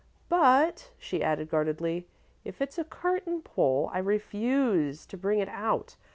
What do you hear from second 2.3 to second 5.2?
"if it's a curtain pole, I refuse to